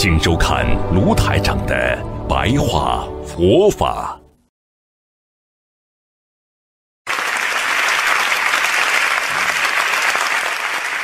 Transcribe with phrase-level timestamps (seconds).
[0.00, 4.16] 请收看卢台长的白话佛法。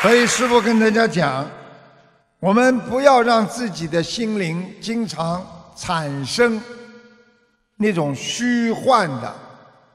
[0.01, 1.45] 所以师父跟大家讲，
[2.39, 6.63] 我们不要让自己的心灵经常产生
[7.75, 9.35] 那种虚幻的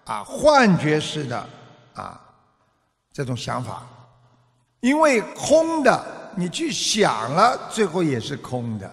[0.07, 1.49] 啊幻觉式的
[1.93, 2.19] 啊
[3.13, 3.81] 这种想法，
[4.81, 6.19] 因为空的。
[6.35, 8.89] 你去想了，最后也是空的，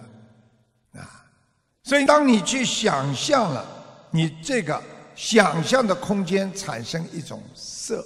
[1.87, 3.65] 所以当你去想象了，
[4.11, 4.77] 你这个
[5.15, 8.05] 想象的空间产生一种色，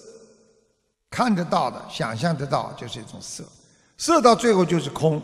[1.09, 3.44] 看得到的、想象得到就是一种色，
[3.97, 5.20] 色到最后就是空。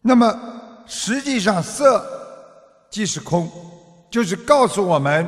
[0.00, 0.36] 那么
[0.84, 2.04] 实际上色
[2.90, 3.48] 即是空，
[4.10, 5.24] 就是告诉我们，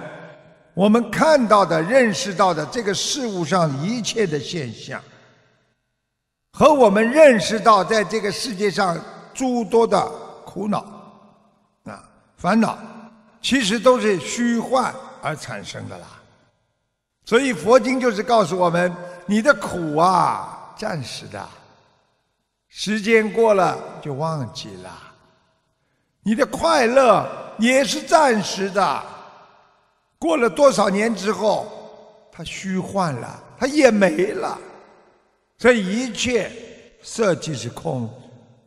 [0.74, 5.00] 我们看到的、认识到的这个事物上一切的现象。
[6.50, 9.00] 和我们认识到，在这个世界上
[9.32, 10.04] 诸多的
[10.44, 10.95] 苦恼、
[12.36, 12.78] 烦恼，
[13.40, 16.06] 其实都是虚幻而产生的啦。
[17.24, 18.94] 所以佛经就是告诉我们：
[19.26, 21.44] 你的苦啊，暂时的，
[22.68, 24.90] 时间过了就忘记了；
[26.22, 27.26] 你的快乐
[27.58, 29.02] 也是暂时的，
[30.18, 31.66] 过了多少年之后，
[32.30, 34.58] 它虚幻了，它也没了。
[35.58, 36.52] 这一切
[37.02, 38.08] 色即是空，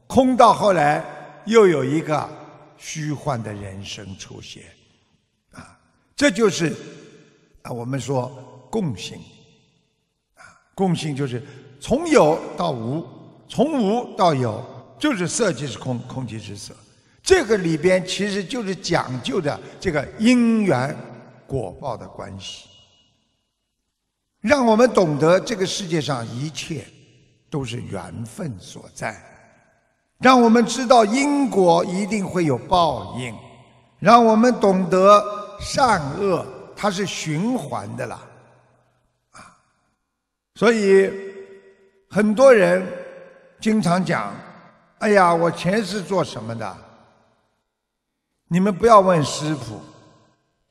[0.08, 1.06] 空到后来
[1.46, 2.28] 又有一个
[2.80, 4.64] 虚幻的人生出现，
[5.52, 5.78] 啊，
[6.16, 6.74] 这就是
[7.62, 9.20] 啊我们说共性，
[10.34, 10.42] 啊
[10.74, 11.44] 共性就是
[11.80, 13.06] 从有到无，
[13.48, 14.66] 从无到有，
[14.98, 16.74] 就是色即是空，空即是色。
[17.22, 20.96] 这个里边其实就是讲究的这个因缘
[21.46, 22.68] 果报的关系。
[24.40, 26.88] 让我们懂得这个世界上一切
[27.50, 29.22] 都是缘分所在，
[30.20, 33.34] 让我们知道因果一定会有报应，
[34.00, 35.24] 让我们懂得
[35.60, 38.20] 善恶它是循环的啦，
[39.32, 39.58] 啊！
[40.56, 41.10] 所以
[42.10, 42.86] 很多人
[43.62, 44.34] 经常讲
[45.00, 46.78] ：“哎呀，我前世做什么的？”
[48.52, 49.80] 你们不要问师傅，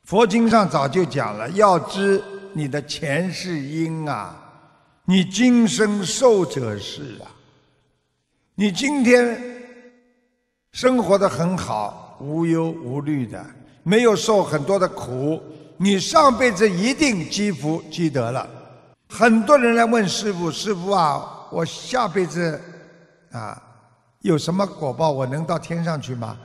[0.03, 2.23] 佛经上早就讲了，要知。
[2.51, 4.35] 你的前世因啊，
[5.05, 7.29] 你今生受者是啊。
[8.59, 9.41] 你今天
[10.73, 13.41] 生活的很好，无忧无虑的，
[13.83, 15.41] 没有受很多的苦，
[15.77, 18.45] 你上辈子一定积福积德了。
[19.07, 22.59] 很多人来问师傅：“师傅啊，我下辈子
[23.31, 23.63] 啊
[24.23, 25.09] 有什么果报？
[25.09, 26.37] 我能到天上去吗？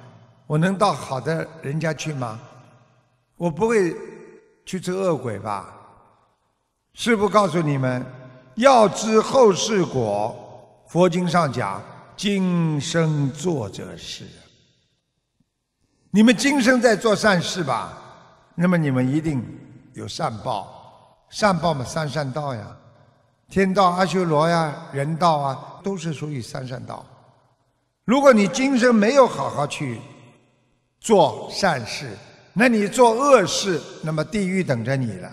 [0.47, 2.39] 我能到好的人家去吗？
[3.37, 3.97] 我不会
[4.65, 5.75] 去做恶鬼吧？”
[6.95, 8.07] 师傅告诉你们，
[8.55, 10.33] 要知后世果。
[10.87, 11.83] 佛经上讲，
[12.17, 14.25] 今生做者是。
[16.11, 17.99] 你们今生在做善事吧，
[18.55, 19.45] 那么你们一定
[19.95, 21.27] 有善报。
[21.29, 22.65] 善报嘛，三善道呀，
[23.49, 27.05] 天道、阿修罗呀、人道啊，都是属于三善道。
[28.05, 30.01] 如果你今生没有好好去
[31.01, 32.17] 做善事，
[32.53, 35.33] 那你做恶事，那么地狱等着你了。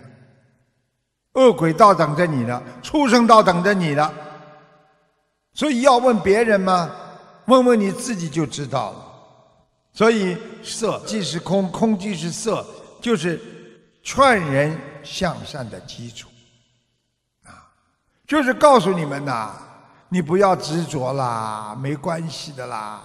[1.34, 4.12] 恶鬼道等着你呢，畜生道等着你了。
[5.54, 6.90] 所以要问别人吗？
[7.46, 9.06] 问问你自己就知道了。
[9.94, 12.66] 所以色即是空，空即是色，
[13.02, 13.42] 就是
[14.02, 16.30] 劝人向善的基础。
[17.46, 17.68] 啊，
[18.26, 19.52] 就是告诉你们呐，
[20.08, 23.02] 你不要执着啦，没关系的啦，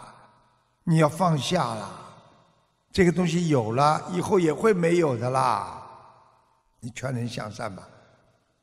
[0.84, 1.90] 你要放下啦。
[2.92, 5.82] 这个东西有了，以后也会没有的啦。
[6.78, 7.82] 你劝人向善吧。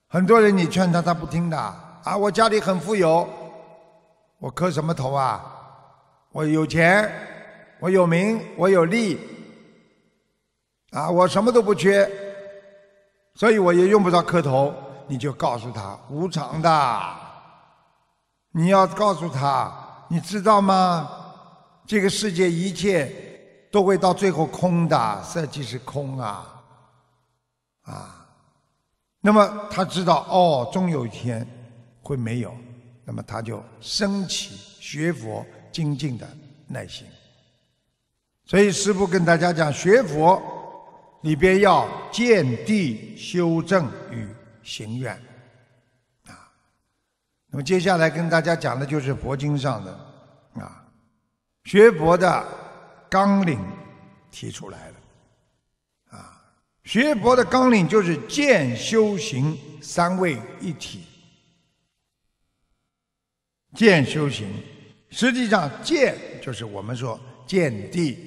[0.08, 2.16] 很多人你劝他，他不听的啊！
[2.16, 3.28] 我家里很富有，
[4.44, 5.42] 我磕什么头啊？
[6.34, 7.10] 我有钱，
[7.80, 9.18] 我有名，我有利，
[10.92, 12.06] 啊，我什么都不缺，
[13.36, 14.74] 所以我也用不着磕头。
[15.08, 17.16] 你就告诉他无常的，
[18.52, 19.72] 你要告诉他，
[20.10, 21.10] 你知道吗？
[21.86, 26.62] 这个世界一切都会到最后空的，色即是空啊，
[27.84, 28.28] 啊。
[29.22, 31.48] 那么他知道哦，终有一天
[32.02, 32.54] 会没有，
[33.06, 36.28] 那么他就升起学佛精进的
[36.68, 37.06] 耐心。
[38.46, 40.42] 所以师父跟大家讲，学佛
[41.22, 44.28] 里边要见地修正与
[44.64, 45.14] 行愿
[46.28, 46.52] 啊。
[47.48, 49.92] 那么接下来跟大家讲的就是佛经上的
[50.56, 50.86] 啊，
[51.64, 52.46] 学佛的
[53.10, 53.60] 纲领
[54.30, 54.96] 提出来了
[56.18, 56.42] 啊。
[56.84, 61.06] 学佛的纲领就是见修行三位一体，
[63.76, 64.48] 见修行。
[65.10, 68.18] 实际上，见就是我们说见地。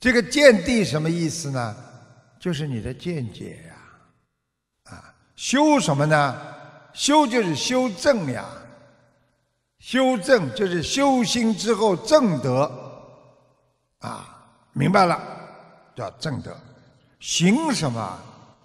[0.00, 1.76] 这个见地什么意思呢？
[2.40, 4.92] 就是你的见解呀。
[4.92, 6.40] 啊，修什么呢？
[6.92, 8.44] 修就是修正呀。
[9.78, 12.70] 修正就是修心之后正德。
[13.98, 15.20] 啊，明白了，
[15.94, 16.56] 叫正德。
[17.20, 18.18] 行什么？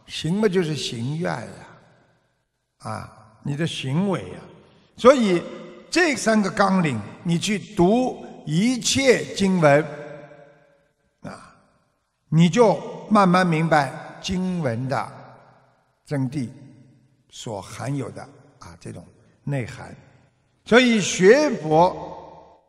[0.07, 1.49] 行嘛就是行愿呀。
[2.79, 4.39] 啊，你的行为呀。
[4.95, 5.44] 所以
[5.89, 9.84] 这三个纲领，你去读一切经文，
[11.22, 11.56] 啊，
[12.30, 12.78] 你就
[13.10, 13.92] 慢慢明白
[14.22, 15.12] 经文的
[16.06, 16.50] 真谛
[17.30, 18.22] 所含有的
[18.60, 19.04] 啊这种
[19.44, 19.95] 内涵。
[20.66, 22.62] 所以学佛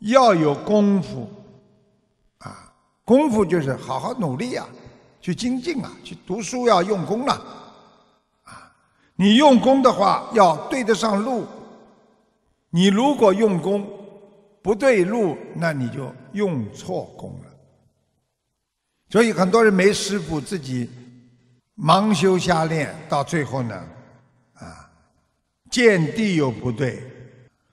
[0.00, 1.28] 要有功夫，
[2.38, 2.72] 啊，
[3.04, 4.68] 功夫就是好好努力啊，
[5.20, 7.32] 去精进啊，去读书要用功了，
[8.44, 8.70] 啊，
[9.16, 11.46] 你用功的话要对得上路。
[12.70, 13.86] 你如果用功
[14.62, 17.50] 不对路，那你就用错功了。
[19.08, 20.88] 所以很多人没师傅，自己
[21.76, 23.74] 盲修瞎练，到最后呢，
[24.54, 24.88] 啊，
[25.70, 27.02] 见地又不对。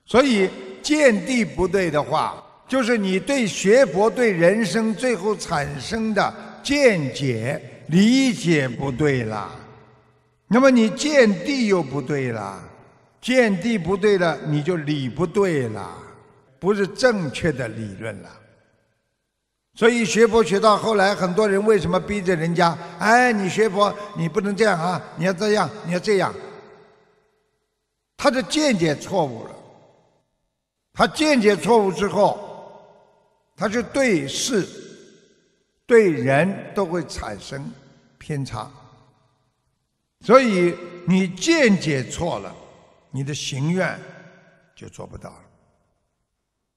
[0.04, 0.50] 所以
[0.82, 9.54] 见地不对的话，就是你对学佛、对人生最后产生的见解理解不对了。
[10.48, 12.67] 那么你见地又不对了。
[13.20, 15.96] 见地不对了，你就理不对了，
[16.58, 18.30] 不是正确的理论了。
[19.74, 22.76] 所以学佛学到后来，很多人为什么逼着人家？
[22.98, 26.34] 哎，你学佛你不能这样啊，你要这样，你要这样。
[28.16, 29.54] 他的见解错误了，
[30.92, 32.82] 他见解错误之后，
[33.56, 34.66] 他就对事、
[35.86, 37.70] 对人都会产生
[38.18, 38.68] 偏差。
[40.22, 40.74] 所以
[41.06, 42.52] 你见解错了。
[43.10, 43.98] 你的行愿
[44.74, 45.44] 就做不到了，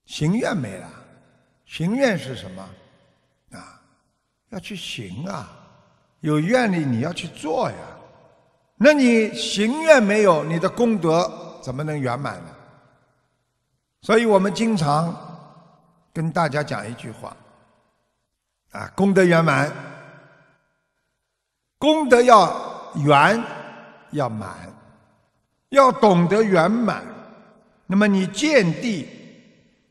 [0.06, 0.90] 行愿没了，
[1.66, 2.70] 行愿是什么？
[3.52, 3.82] 啊，
[4.50, 5.50] 要去行啊，
[6.22, 7.78] 有愿力你要去做呀。
[8.76, 12.56] 那你行愿没有，你的功德怎么能圆满呢？
[14.02, 15.16] 所以我们经常
[16.12, 17.36] 跟大家讲一句话：
[18.72, 19.72] 啊，功德圆满，
[21.78, 23.44] 功德要圆，
[24.12, 24.71] 要满。
[25.72, 27.04] 要懂得圆满，
[27.88, 29.08] 那么你见地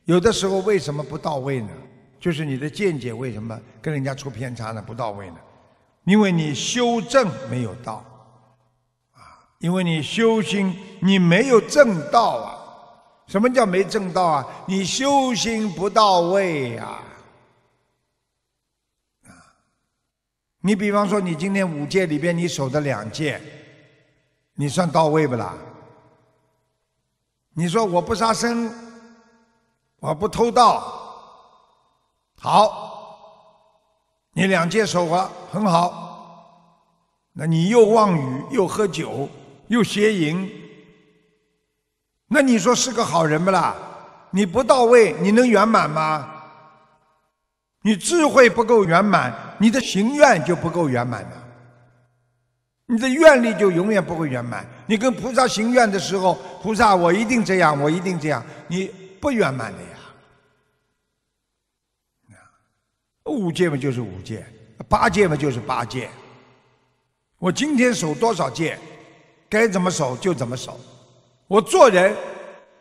[0.05, 1.71] 有的时候为什么不到位呢？
[2.19, 4.83] 就是你的见解为什么跟人家出偏差呢？
[4.87, 5.37] 不到位呢？
[6.05, 8.05] 因为你修正没有到，
[9.13, 12.57] 啊，因为你修心你没有正道啊。
[13.27, 14.47] 什么叫没正道啊？
[14.67, 16.99] 你修心不到位呀，
[19.27, 19.33] 啊，
[20.61, 23.41] 你比方说你今天五戒里边你守的两戒，
[24.55, 25.55] 你算到位不啦？
[27.61, 28.73] 你说我不杀生，
[29.99, 30.81] 我不偷盗，
[32.39, 33.19] 好，
[34.33, 36.73] 你两戒守了很好，
[37.35, 39.29] 那你又妄语又喝酒
[39.67, 40.51] 又邪淫，
[42.29, 43.77] 那你说是个好人不啦？
[44.31, 46.31] 你不到位，你能圆满吗？
[47.83, 51.37] 你智慧不够圆满，你的行愿就不够圆满的。
[52.91, 54.67] 你的愿力就永远不会圆满。
[54.85, 59.89] 你跟菩萨行愿的时候，菩萨我一定这样，我一定这样，你不圆满的呀。
[63.27, 64.45] 五戒嘛就是五戒，
[64.89, 66.11] 八戒嘛就是八戒。
[67.39, 68.77] 我今天守多少戒，
[69.49, 70.81] 该怎么守就怎么守。
[71.47, 72.17] 我做人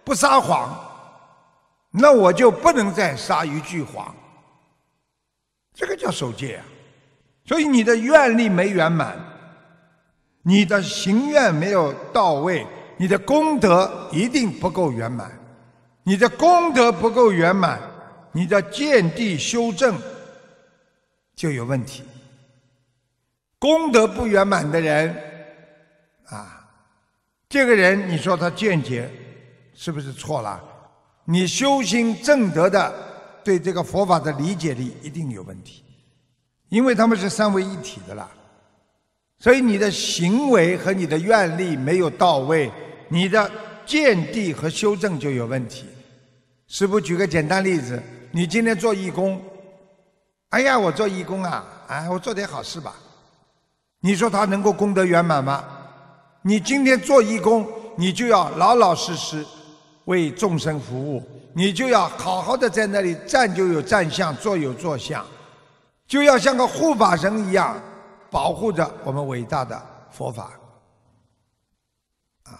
[0.03, 0.75] 不撒谎，
[1.91, 4.15] 那我就不能再撒一句谎。
[5.75, 6.65] 这个叫守戒啊。
[7.45, 9.15] 所以你的愿力没圆满。
[10.41, 12.65] 你的行愿没有到位，
[12.97, 15.31] 你的功德一定不够圆满。
[16.03, 17.79] 你的功德不够圆满，
[18.31, 19.95] 你的见地修正
[21.35, 22.03] 就有问题。
[23.59, 25.15] 功德不圆满的人，
[26.29, 26.67] 啊，
[27.47, 29.11] 这个人你说他见解
[29.75, 30.63] 是不是错了？
[31.25, 32.91] 你修心正德的
[33.43, 35.83] 对这个佛法的理解力一定有问题，
[36.69, 38.27] 因为他们是三位一体的了。
[39.39, 42.69] 所以你的行为和你的愿力没有到位，
[43.07, 43.49] 你的
[43.85, 45.85] 见地和修正就有问题。
[46.67, 49.41] 师傅举个简单例子：你今天做义工，
[50.49, 52.93] 哎呀，我做义工啊，哎，我做点好事吧。
[54.01, 55.63] 你说他能够功德圆满吗？
[56.41, 59.45] 你今天做义工，你就要老老实实
[60.05, 65.25] 为众生服务，你就要好好的在那里站就有站相，坐有坐相，
[66.07, 67.81] 就要像个护法神一样
[68.29, 69.81] 保护着我们伟大的
[70.11, 70.51] 佛法。
[72.43, 72.59] 啊，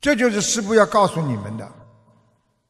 [0.00, 1.68] 这就是师父要告诉你们的，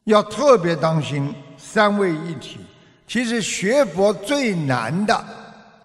[0.05, 2.59] 要特别当心三位一体。
[3.07, 5.25] 其实学佛最难的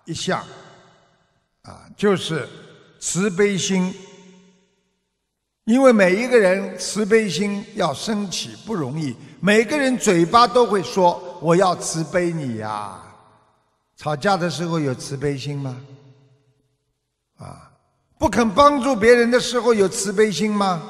[0.04, 0.44] 一项，
[1.62, 2.48] 啊，就是
[3.00, 3.92] 慈悲心。
[5.64, 13.02] 因为每一个人慈悲心要升起不容易，每个人嘴巴都会说我要慈悲你呀。
[13.96, 15.76] 吵架的时候有慈悲心吗？
[17.36, 17.70] 啊，
[18.18, 20.82] 不肯帮助别人的时候有慈悲心吗？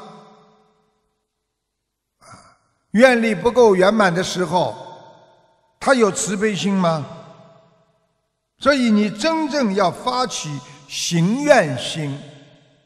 [2.20, 2.56] 啊，
[2.92, 4.82] 愿力不够圆满的时候。
[5.78, 7.06] 他有慈悲心吗？
[8.58, 12.18] 所以你真正要发起行愿心，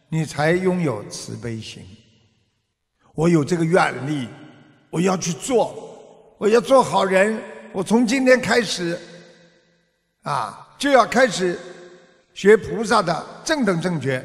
[0.08, 1.82] 你才拥有慈悲心。
[3.14, 4.28] 我有这个愿力，
[4.90, 7.40] 我要去做，我要做好人。
[7.72, 8.98] 我从今天开始，
[10.22, 11.58] 啊，就要开始
[12.40, 14.24] 学菩萨的正等正觉。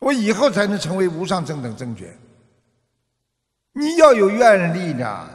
[0.00, 2.12] 我以后才能成为无上正等正觉。
[3.72, 5.28] 你要有愿力的。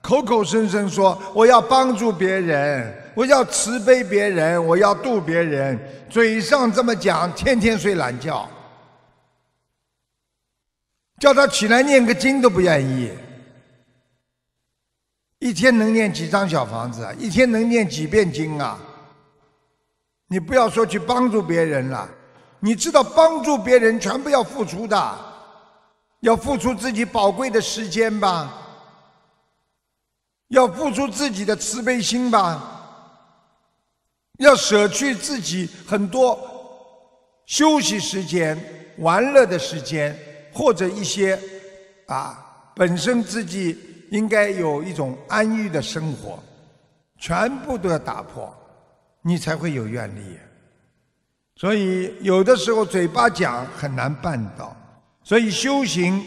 [0.00, 8.48] 口口声声说我要帮助别人，我要慈悲别人，我要度别人，嘴上这么讲，天天睡懒觉，
[11.20, 13.12] 叫他起来念个经都不愿意。
[15.38, 17.12] 一天能念几张小房子啊？
[17.18, 18.80] 一天能念几遍经啊？
[20.32, 22.08] 你不要说去帮助别人了，
[22.58, 25.18] 你知道帮助别人全部要付出的，
[26.20, 28.50] 要付出自己宝贵的时间吧。
[30.48, 32.80] 要付出自己的慈悲心吧，
[34.38, 36.38] 要舍去自己很多
[37.44, 38.58] 休息时间、
[38.96, 40.18] 玩乐的时间，
[40.50, 41.38] 或者一些
[42.06, 43.78] 啊本身自己
[44.10, 46.42] 应该有一种安逸的生活，
[47.18, 48.54] 全部都要打破，
[49.22, 50.36] 你才会有愿力。
[51.56, 54.76] 所以有的时候嘴巴讲很难办到，
[55.22, 56.22] 所以修行，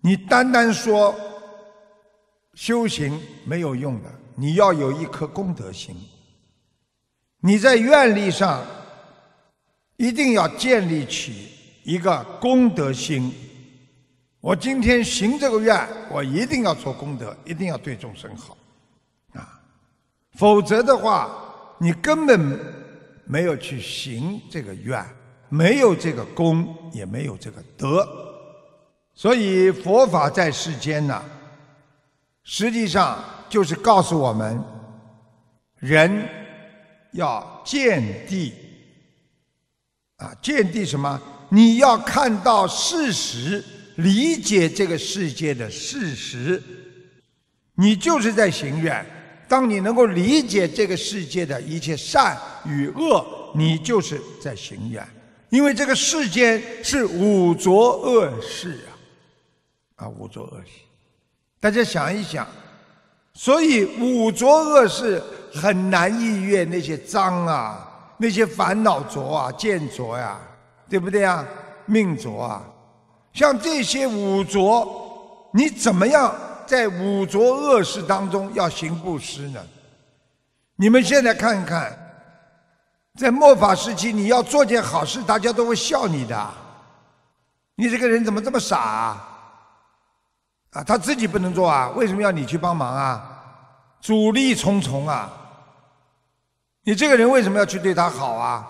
[0.00, 1.14] 你单单说。
[2.52, 5.96] 修行没有用的，你要有一颗功德心。
[7.40, 8.66] 你在愿力上
[9.96, 11.48] 一定要建立起
[11.84, 13.32] 一个功德心。
[14.40, 18.58] 我今天行这个愿，我一定要做功德，一定要对众生好！
[20.36, 21.30] 否则的话，
[21.78, 22.58] 你根本
[23.24, 25.04] 没有去行这个愿，
[25.48, 28.06] 没有这个功，也没有这个德。
[29.14, 31.22] 所以佛法在世间呢。
[32.42, 34.64] 实际上就是告诉我们，
[35.76, 36.26] 人
[37.12, 38.52] 要见地
[40.16, 41.20] 啊，见地什么？
[41.50, 43.62] 你要看到事实，
[43.96, 46.62] 理解这个世界的事实，
[47.74, 49.04] 你就是在行愿。
[49.50, 55.04] 当你能够理解这个世界的一切善与恶，你就是在行愿。
[55.48, 58.78] 因为这个世间是五浊恶世
[59.96, 60.82] 啊，啊，五浊恶世。
[61.58, 62.46] 大家想一想，
[63.34, 65.20] 所以五浊恶世
[65.52, 70.40] 很难逾越那些脏啊，那些烦恼浊啊、见浊呀，
[70.88, 71.44] 对不对啊？
[71.86, 72.64] 命浊啊，
[73.32, 76.32] 像这些五浊，你怎么样
[76.70, 79.60] 在五浊恶世当中要行布施呢？
[80.76, 81.98] 你们现在看看，
[83.18, 86.50] 在末法时期，你要做件好事，大家都会笑你的。
[87.74, 88.78] 你这个人怎么这么傻？
[88.78, 89.28] 啊？
[90.70, 93.42] 啊，他自己不能做啊，为什么要你去帮忙啊？
[94.00, 95.28] 阻力重重啊！
[96.84, 98.64] 你这个人为什么要去对他好啊？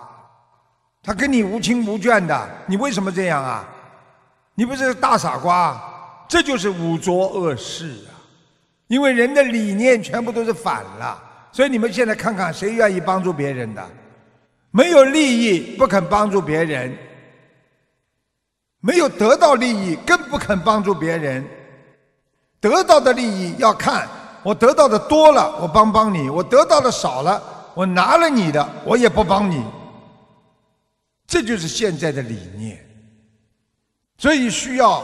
[1.03, 3.63] 他跟你无亲无眷的，你为什么这样啊？
[4.55, 5.79] 你不是大傻瓜？
[6.31, 8.15] 这就是五浊恶世啊！
[8.87, 11.21] 因为人的理念全部都是反了，
[11.51, 13.85] 所以你们现在看看，谁愿意帮助别人的？
[14.71, 16.97] 没有利益不肯帮助别人，
[18.79, 21.45] 没有得到利益更不肯帮助别人。
[22.61, 24.07] 得到的利益要看，
[24.41, 29.65] 我得到的多了，我帮帮你；我得到的少了，我拿了你的，我也不帮你。
[31.27, 32.79] 这就是现在的理念，
[34.17, 35.03] 所以需要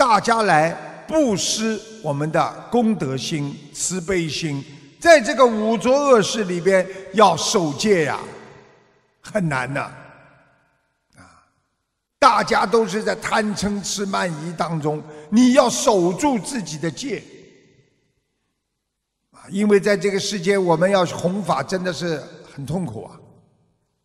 [0.00, 0.70] 大家来
[1.06, 4.64] 布施我们的功德心、慈悲心，
[4.98, 8.18] 在这个五浊恶世里边要守戒呀，
[9.20, 9.92] 很难的。
[12.18, 17.22] 大家都是在贪嗔痴慢疑当中，你要守住自己的戒。
[19.32, 23.19] 啊，因为在这个世界，我们要弘法真的是很痛苦啊，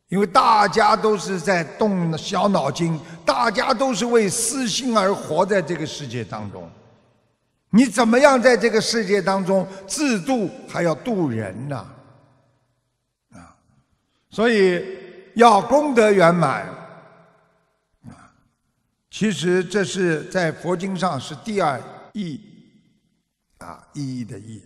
[0.09, 6.69] 因为大家都是在动小脑筋，大家都是为私心而活在这个世界当中。
[7.71, 11.85] 你怎么样在这个世界当中自度，还要度人呢？
[13.33, 13.57] 啊，
[14.29, 14.81] 所以
[15.33, 16.61] 要功德圆满
[18.05, 18.31] 啊。
[19.09, 21.81] 其实这是在佛经上是第二
[22.13, 22.39] 义
[23.57, 24.63] 啊，意义的义。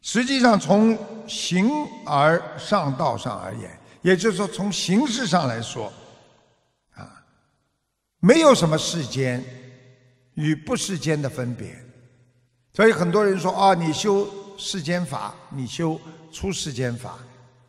[0.00, 1.70] 实际上从形
[2.04, 3.70] 而上道上而言，
[4.02, 5.92] 也就是说从形式上来说，
[6.94, 7.24] 啊，
[8.20, 9.42] 没有什么世间
[10.34, 11.74] 与不世间的分别。
[12.74, 14.28] 所以很多人说啊，你修
[14.58, 16.00] 世间法，你修
[16.32, 17.18] 出世间法，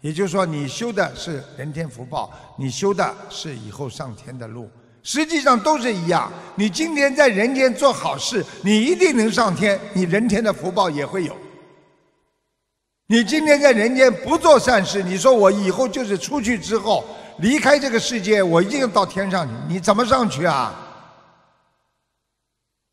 [0.01, 4.69] 也就是说，你修的是人天福报，你修的是以后上天的路。
[5.01, 6.31] 实际上都是一样。
[6.55, 11.35] 你今天在人间做好事，你一定能上天，你人天的福报也会有。
[13.13, 17.05] 你今天在人间不做善事，你说我以后就是出去之后
[17.37, 20.73] 离开这个世界，我一定要到天上去，你怎么上去啊？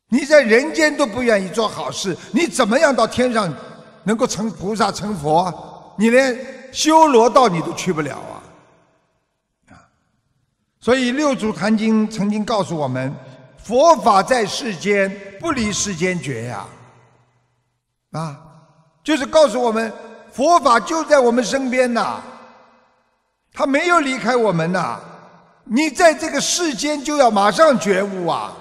[0.09, 3.51] 你在人间都不愿意做好事，你怎么样到天上
[4.03, 5.51] 能够成菩萨成佛？
[5.97, 6.39] 你连
[6.71, 8.37] 修罗道你都去不了啊！
[9.71, 9.73] 啊，
[10.79, 13.11] 所以《六祖坛经》曾经告诉我们：
[13.57, 16.67] 佛法在世间，不离世间觉呀！
[18.11, 18.39] 啊，
[19.03, 19.91] 就是告诉我们，
[20.31, 22.21] 佛法就在我们身边呐，
[23.53, 24.99] 他没有离开我们呐。
[25.63, 28.53] 你在这个世间就要马上觉悟啊！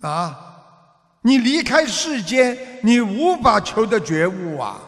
[0.00, 0.38] 啊！
[1.22, 4.80] 你离开世间，你无法求得觉悟啊。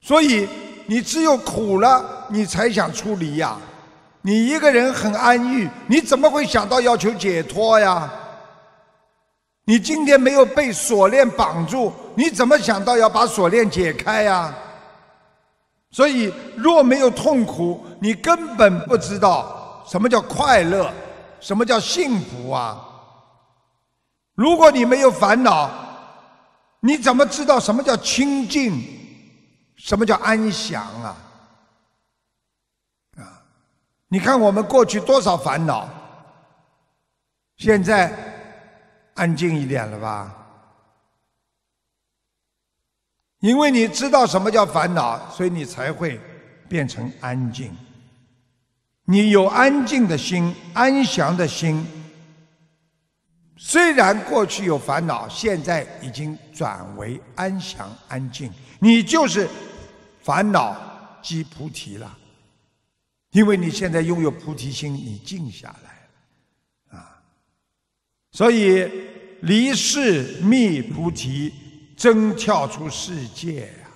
[0.00, 0.48] 所以
[0.86, 3.56] 你只有苦了，你才想出离呀。
[4.22, 8.10] 你一个人很安逸，你怎么会想到要求解脱呀？
[9.70, 14.52] 你今天没有被锁链绑住，你怎么想到要把锁链解开呀？
[15.92, 20.92] 所以若没有痛苦，你根本不知道什么叫快乐，
[21.38, 22.84] 什么叫幸福啊！
[24.34, 25.70] 如果你没有烦恼，
[26.80, 28.82] 你怎么知道什么叫清净，
[29.76, 31.16] 什么叫安详啊？
[33.18, 33.22] 啊！
[34.08, 35.88] 你看我们过去多少烦恼，
[37.56, 38.29] 现在
[39.20, 40.34] 安静一点了吧？
[43.40, 46.18] 因为你知道什么叫烦恼，所以你才会
[46.70, 47.70] 变成安静。
[49.04, 51.86] 你有安静的心，安详的心。
[53.58, 58.50] 虽然过去有烦恼，现在已经转为安详安静。
[58.78, 59.46] 你就是
[60.22, 60.74] 烦恼
[61.20, 62.18] 即菩提了，
[63.32, 65.89] 因为你现在拥有菩提心，你静下来。
[68.32, 68.88] 所以
[69.40, 71.52] 离世觅菩提，
[71.96, 73.90] 真跳出世界呀！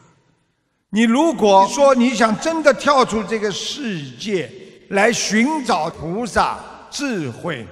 [0.91, 4.51] 你如果说你想真的跳出这个世界
[4.91, 6.59] 来寻找菩萨
[6.91, 7.67] 智慧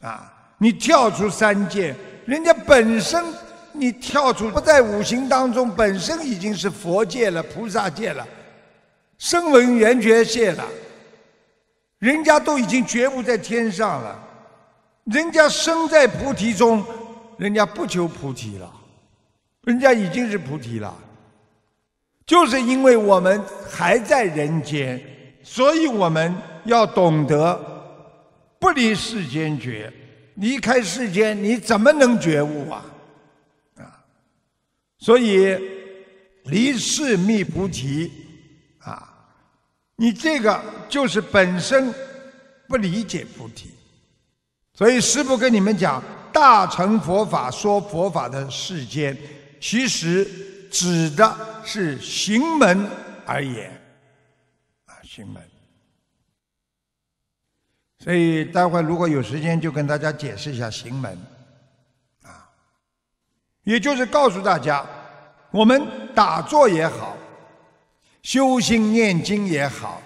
[0.00, 0.32] 啊！
[0.58, 1.94] 你跳出三界，
[2.24, 3.24] 人家本身
[3.72, 8.26] 你跳出不在五行当中，本身已经是佛界了、菩萨界了、
[9.18, 10.64] 声闻缘觉界了。
[11.98, 14.18] 人家都已经觉悟在天上了，
[15.06, 16.84] 人家生在菩提中，
[17.38, 18.72] 人家不求菩提了，
[19.62, 20.94] 人家已经是菩提了。
[22.26, 23.40] 就是因为我们
[23.70, 25.00] 还在人间，
[25.44, 27.54] 所以我们要懂得
[28.58, 29.92] 不离世间觉。
[30.34, 32.84] 离开世间，你怎么能觉悟啊？
[33.76, 34.04] 啊，
[34.98, 35.56] 所以
[36.46, 38.10] 离世觅菩提
[38.80, 39.08] 啊，
[39.94, 41.94] 你这个就是本身
[42.66, 43.70] 不理解菩提。
[44.76, 49.16] 所以师父跟你们讲，大乘佛法说佛法的世间，
[49.58, 50.22] 其实
[50.70, 51.34] 指的
[51.64, 52.86] 是行门
[53.24, 53.70] 而言
[54.84, 55.42] 啊，行门。
[57.98, 61.18] 所以待会如果有时间，就跟大家解释一下行门，
[62.22, 62.46] 啊，
[63.64, 64.84] 也就是告诉大家，
[65.50, 65.82] 我们
[66.14, 67.16] 打坐也好，
[68.20, 70.02] 修心念经也好，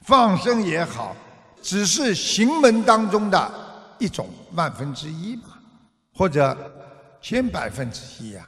[0.00, 1.16] 放生也好，
[1.62, 3.63] 只是行门当中的
[3.98, 5.58] 一种万分之一嘛，
[6.14, 6.56] 或者
[7.20, 8.46] 千百分之一呀，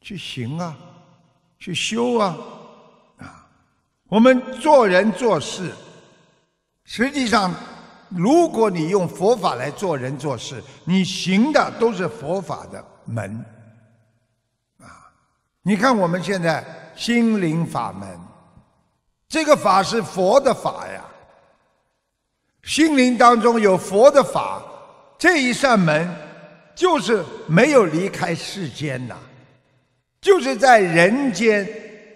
[0.00, 0.76] 去行啊，
[1.58, 2.36] 去修啊，
[3.18, 3.48] 啊，
[4.08, 5.72] 我们做人做事。
[6.84, 7.54] 实际上，
[8.08, 13.44] 如果你用佛法来做人做事，你行的都是佛法的门，
[14.80, 15.08] 啊！
[15.62, 18.20] 你看我们现在心灵法门，
[19.28, 21.04] 这个法是佛的法呀，
[22.62, 24.62] 心灵当中有佛的法，
[25.18, 26.08] 这一扇门
[26.74, 29.16] 就是没有离开世间呐，
[30.20, 31.68] 就是在人间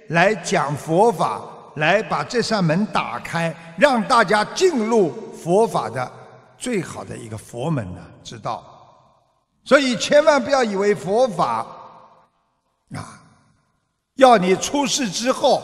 [0.08, 1.42] 来讲佛法，
[1.76, 6.10] 来把这扇门打开，让大家进入佛法的
[6.56, 8.64] 最好的一个佛门呢，知道？
[9.64, 11.66] 所以千万不要以为佛法
[12.94, 13.20] 啊，
[14.14, 15.60] 要你出世之后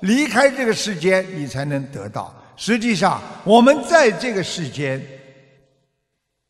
[0.00, 2.34] 离开这个世间，你才能得到。
[2.56, 5.00] 实际上，我们在这个世间。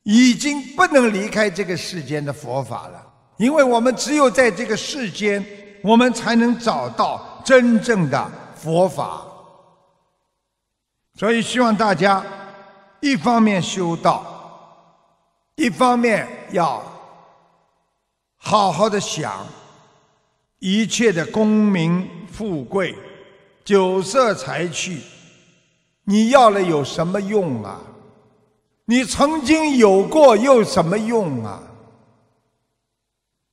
[0.05, 3.01] 已经不能离开这个世间的佛法了，
[3.37, 5.47] 因为我们只有在这个世间，
[5.81, 9.25] 我们才能找到真正的佛法。
[11.15, 12.21] 所以，希望大家
[12.99, 14.27] 一方面修道，
[15.55, 16.83] 一方面要
[18.39, 19.47] 好好的想，
[20.59, 22.93] 一切的功名富贵、
[23.65, 25.01] 酒色财气，
[26.05, 27.81] 你要了有什么用啊？
[28.85, 31.63] 你曾经有过又什么用啊？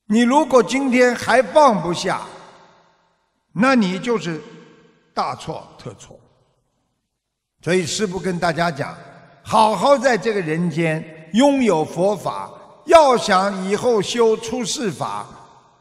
[0.06, 2.22] 你如果今天还放不下，
[3.52, 4.40] 那你就是
[5.14, 6.18] 大错特错。
[7.62, 8.96] 所以师父跟大家讲，
[9.42, 12.50] 好好在这个人间拥有佛法，
[12.86, 15.24] 要想以后修出世法，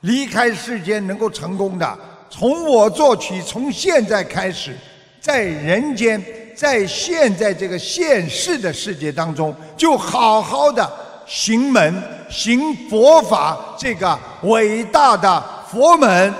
[0.01, 4.77] 离开世间能够成功的，从我做起，从现在开始，
[5.19, 6.23] 在人间。
[6.60, 10.91] 在现在这个现世的世界当中，就好好的
[11.26, 15.41] 行门、行佛法，这个伟大的
[15.72, 16.34] 佛门。